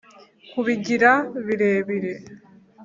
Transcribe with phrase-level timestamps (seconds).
[0.51, 1.11] kubigira
[1.45, 2.13] birebire.